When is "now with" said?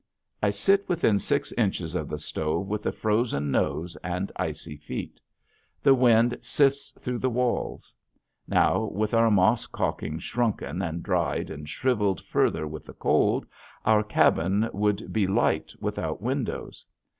8.47-9.13